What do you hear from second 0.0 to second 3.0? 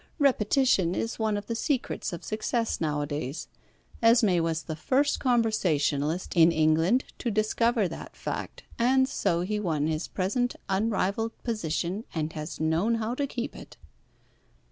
Repetition is one of the secrets of success